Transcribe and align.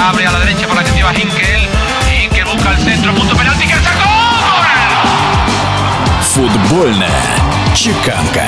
abre 0.00 0.26
a 0.26 0.32
la 0.32 0.38
derecha 0.40 0.66
por 0.66 0.76
la 0.76 0.84
que 0.84 0.92
lleva 0.92 1.12
Hinkel. 1.12 1.68
Hinkel 2.10 2.44
busca 2.44 2.70
el 2.70 2.78
centro, 2.78 3.14
punto 3.14 3.36
penalti 3.36 3.66
que 3.66 3.74
sacó. 3.74 4.10
Футбольная 6.20 7.39
чеканка. 7.75 8.41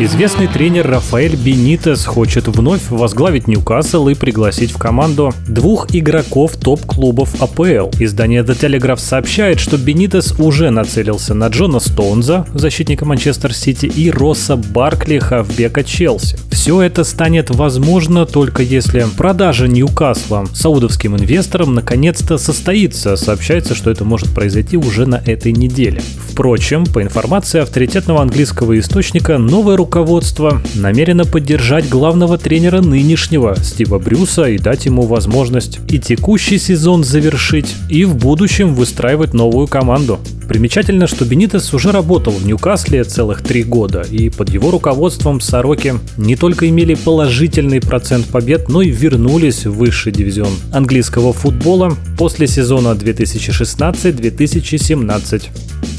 Известный 0.00 0.46
тренер 0.46 0.88
Рафаэль 0.88 1.34
Бенитес 1.34 2.04
хочет 2.04 2.46
вновь 2.46 2.88
возглавить 2.90 3.48
Ньюкасл 3.48 4.08
и 4.08 4.14
пригласить 4.14 4.70
в 4.70 4.78
команду 4.78 5.34
двух 5.48 5.94
игроков 5.94 6.56
топ-клубов 6.56 7.42
АПЛ. 7.42 7.90
Издание 7.98 8.42
The 8.42 8.56
Telegraph 8.58 9.00
сообщает, 9.00 9.58
что 9.58 9.76
Бенитес 9.76 10.38
уже 10.38 10.70
нацелился 10.70 11.34
на 11.34 11.48
Джона 11.48 11.80
Стоунза, 11.80 12.46
защитника 12.54 13.04
Манчестер 13.04 13.52
Сити, 13.52 13.86
и 13.86 14.10
Росса 14.10 14.56
Баркли, 14.56 15.18
хавбека 15.18 15.82
Челси. 15.82 16.38
Все 16.52 16.80
это 16.82 17.02
станет 17.02 17.50
возможно 17.50 18.24
только 18.24 18.62
если 18.62 19.06
продажа 19.16 19.66
Ньюкасла 19.66 20.46
саудовским 20.54 21.16
инвесторам 21.16 21.74
наконец-то 21.74 22.38
состоится. 22.38 23.16
Сообщается, 23.16 23.74
что 23.74 23.90
это 23.90 24.04
может 24.04 24.32
произойти 24.32 24.76
уже 24.76 25.06
на 25.06 25.16
этой 25.16 25.52
неделе. 25.52 26.00
Впрочем, 26.30 26.86
по 26.86 27.02
информации 27.02 27.58
авторитетного 27.88 28.20
английского 28.20 28.78
источника, 28.78 29.38
новое 29.38 29.78
руководство 29.78 30.60
намерено 30.74 31.24
поддержать 31.24 31.88
главного 31.88 32.36
тренера 32.36 32.82
нынешнего 32.82 33.56
Стива 33.56 33.98
Брюса 33.98 34.50
и 34.50 34.58
дать 34.58 34.84
ему 34.84 35.04
возможность 35.04 35.78
и 35.88 35.98
текущий 35.98 36.58
сезон 36.58 37.02
завершить, 37.02 37.74
и 37.88 38.04
в 38.04 38.14
будущем 38.14 38.74
выстраивать 38.74 39.32
новую 39.32 39.68
команду. 39.68 40.20
Примечательно, 40.48 41.06
что 41.06 41.24
Бенитес 41.24 41.72
уже 41.72 41.90
работал 41.90 42.34
в 42.34 42.44
Ньюкасле 42.44 43.04
целых 43.04 43.42
три 43.42 43.64
года, 43.64 44.02
и 44.02 44.28
под 44.28 44.50
его 44.50 44.70
руководством 44.70 45.40
Сороки 45.40 45.94
не 46.18 46.36
только 46.36 46.68
имели 46.68 46.92
положительный 46.92 47.80
процент 47.80 48.26
побед, 48.26 48.68
но 48.68 48.82
и 48.82 48.90
вернулись 48.90 49.64
в 49.64 49.72
высший 49.72 50.12
дивизион 50.12 50.52
английского 50.74 51.32
футбола 51.32 51.96
после 52.18 52.48
сезона 52.48 52.88
2016-2017. 52.88 55.48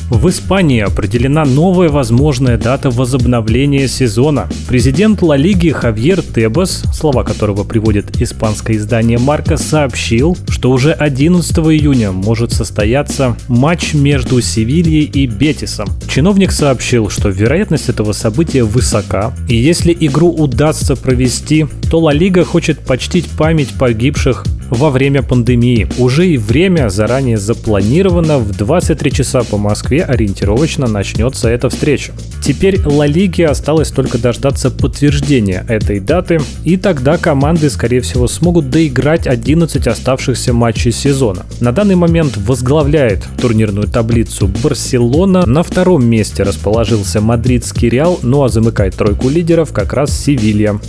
В 0.09 0.27
Испании 0.27 0.81
определена 0.81 1.45
новая 1.45 1.89
возможная 1.89 2.57
дата 2.57 2.89
возобновления 2.89 3.88
сезона. 3.88 4.49
Президент 4.67 5.21
Ла 5.21 5.38
Лиги 5.38 5.69
Хавьер 5.69 6.23
Тебас, 6.23 6.81
слова 6.95 7.23
которого 7.23 7.63
приводит 7.63 8.19
испанское 8.19 8.77
издание 8.77 9.19
Марка, 9.19 9.55
сообщил, 9.55 10.35
что 10.49 10.71
уже 10.71 10.93
11 10.93 11.55
июня 11.59 12.11
может 12.11 12.52
состояться 12.52 13.37
матч 13.47 13.93
между 13.93 14.41
Севильей 14.41 15.03
и 15.03 15.27
Бетисом. 15.27 15.87
Чиновник 16.09 16.52
сообщил, 16.52 17.11
что 17.11 17.30
вероятность 17.30 17.89
этого 17.89 18.13
события 18.13 18.63
высока, 18.63 19.35
и 19.47 19.55
если 19.55 19.95
игру 19.99 20.31
удастся 20.31 20.95
провести, 20.95 21.67
то 21.91 21.99
Ла 21.99 22.13
Лига 22.13 22.43
хочет 22.43 22.80
почтить 22.80 23.27
память 23.30 23.69
погибших 23.77 24.43
во 24.69 24.89
время 24.89 25.21
пандемии. 25.21 25.87
Уже 25.97 26.27
и 26.27 26.37
время 26.37 26.89
заранее 26.89 27.37
запланировано. 27.37 28.37
В 28.37 28.51
23 28.51 29.11
часа 29.11 29.41
по 29.43 29.57
Москве 29.57 30.03
ориентировочно 30.03 30.87
начнется 30.87 31.49
эта 31.49 31.69
встреча. 31.69 32.13
Теперь 32.43 32.79
Ла 32.85 33.05
Лиге 33.05 33.47
осталось 33.47 33.91
только 33.91 34.17
дождаться 34.17 34.71
подтверждения 34.71 35.65
этой 35.67 35.99
даты, 35.99 36.39
и 36.63 36.77
тогда 36.77 37.17
команды, 37.17 37.69
скорее 37.69 38.01
всего, 38.01 38.27
смогут 38.27 38.69
доиграть 38.69 39.27
11 39.27 39.87
оставшихся 39.87 40.53
матчей 40.53 40.91
сезона. 40.91 41.45
На 41.59 41.71
данный 41.71 41.95
момент 41.95 42.37
возглавляет 42.37 43.23
турнирную 43.41 43.87
таблицу 43.87 44.47
Барселона, 44.63 45.45
на 45.45 45.63
втором 45.63 46.05
месте 46.05 46.43
расположился 46.43 47.21
мадридский 47.21 47.89
Реал, 47.89 48.19
ну 48.23 48.43
а 48.43 48.49
замыкает 48.49 48.95
тройку 48.95 49.29
лидеров 49.29 49.73
как 49.73 49.93
раз 49.93 50.17
Севилья. 50.17 50.79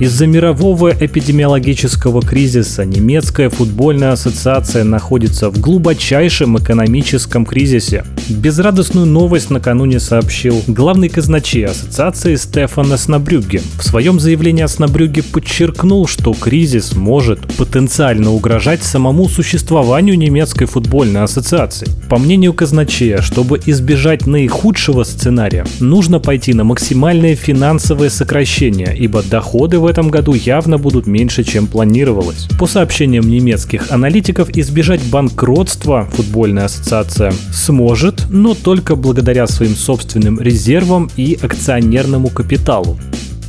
Из-за 0.00 0.28
мирового 0.28 0.92
эпидемиологического 0.92 2.22
кризиса 2.22 2.84
немецкая 2.84 3.50
футбольная 3.50 4.12
ассоциация 4.12 4.84
находится 4.84 5.50
в 5.50 5.60
глубочайшем 5.60 6.56
экономическом 6.56 7.44
кризисе. 7.44 8.04
Безрадостную 8.28 9.06
новость 9.06 9.50
накануне 9.50 9.98
сообщил 9.98 10.62
главный 10.68 11.08
казначей 11.08 11.66
ассоциации 11.66 12.36
Стефан 12.36 12.92
Оснабрюгге. 12.92 13.60
В 13.76 13.82
своем 13.82 14.20
заявлении 14.20 14.62
Оснабрюгге 14.62 15.24
подчеркнул, 15.24 16.06
что 16.06 16.32
кризис 16.32 16.94
может 16.94 17.40
потенциально 17.56 18.30
угрожать 18.30 18.84
самому 18.84 19.28
существованию 19.28 20.16
немецкой 20.16 20.66
футбольной 20.66 21.24
ассоциации. 21.24 21.88
По 22.08 22.18
мнению 22.18 22.54
казначея, 22.54 23.20
чтобы 23.20 23.60
избежать 23.66 24.28
наихудшего 24.28 25.02
сценария, 25.02 25.66
нужно 25.80 26.20
пойти 26.20 26.54
на 26.54 26.62
максимальное 26.62 27.34
финансовое 27.34 28.10
сокращение, 28.10 28.96
ибо 28.96 29.24
доходы 29.24 29.80
в 29.80 29.87
этом 29.88 30.08
году 30.10 30.34
явно 30.34 30.78
будут 30.78 31.06
меньше, 31.06 31.42
чем 31.42 31.66
планировалось. 31.66 32.46
По 32.58 32.66
сообщениям 32.66 33.28
немецких 33.28 33.90
аналитиков, 33.90 34.50
избежать 34.50 35.02
банкротства 35.10 36.08
футбольная 36.12 36.66
ассоциация 36.66 37.32
сможет, 37.52 38.26
но 38.30 38.54
только 38.54 38.94
благодаря 38.94 39.46
своим 39.46 39.74
собственным 39.74 40.40
резервам 40.40 41.10
и 41.16 41.38
акционерному 41.40 42.28
капиталу. 42.28 42.98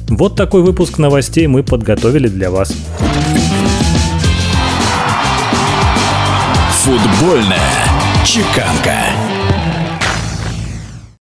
Вот 0.08 0.36
такой 0.36 0.64
выпуск 0.64 0.98
новостей 0.98 1.46
мы 1.46 1.62
подготовили 1.62 2.28
для 2.28 2.50
вас. 2.50 2.74
Футбольная 6.72 7.84
чеканка. 8.26 9.29